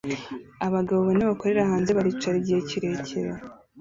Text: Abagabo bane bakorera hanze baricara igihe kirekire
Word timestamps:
Abagabo 0.67 0.99
bane 1.07 1.23
bakorera 1.29 1.69
hanze 1.71 1.91
baricara 1.97 2.35
igihe 2.41 2.59
kirekire 2.69 3.31